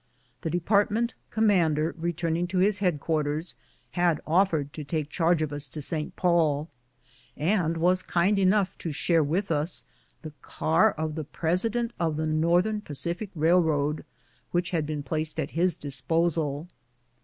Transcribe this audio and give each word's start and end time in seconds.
The 0.41 0.49
Department 0.49 1.13
Commander, 1.29 1.93
returning 1.95 2.47
to 2.47 2.57
his 2.57 2.79
head 2.79 2.99
quarters, 2.99 3.53
had 3.91 4.19
ojffered 4.25 4.71
to 4.71 4.83
take 4.83 5.11
charge 5.11 5.43
of 5.43 5.53
us 5.53 5.67
to 5.67 5.79
St. 5.79 6.15
Paul, 6.15 6.71
and 7.37 7.77
was 7.77 8.01
kind 8.01 8.39
enough 8.39 8.75
to 8.79 8.91
share 8.91 9.23
with 9.23 9.51
us 9.51 9.85
the 10.23 10.33
ear 10.63 10.89
of 10.97 11.13
the 11.13 11.23
President 11.23 11.93
of 11.99 12.17
the 12.17 12.25
Northern 12.25 12.81
Pacific 12.81 13.31
Eailroad, 13.35 14.03
which 14.49 14.71
had 14.71 14.87
been 14.87 15.03
placed 15.03 15.39
at 15.39 15.51
his 15.51 15.77
disposal. 15.77 16.67